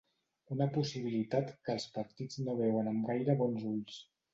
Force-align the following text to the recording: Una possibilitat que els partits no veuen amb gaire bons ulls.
Una 0.55 0.67
possibilitat 0.77 1.53
que 1.67 1.75
els 1.77 1.87
partits 2.01 2.43
no 2.49 2.59
veuen 2.67 2.95
amb 2.97 3.11
gaire 3.15 3.41
bons 3.47 3.73
ulls. 3.77 4.07